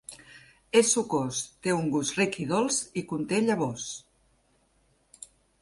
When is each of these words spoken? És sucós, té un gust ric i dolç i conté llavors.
És 0.79 0.93
sucós, 0.95 1.41
té 1.67 1.75
un 1.81 1.91
gust 1.97 2.17
ric 2.21 2.39
i 2.45 2.49
dolç 2.53 2.81
i 3.03 3.07
conté 3.15 3.45
llavors. 3.47 3.87